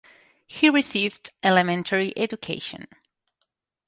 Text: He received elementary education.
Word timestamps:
He 0.47 0.67
received 0.67 1.29
elementary 1.43 2.11
education. 2.17 2.87